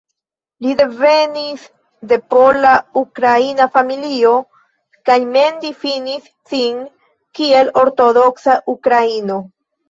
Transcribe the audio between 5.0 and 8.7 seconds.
kaj mem difinis sin kiel "ortodoksa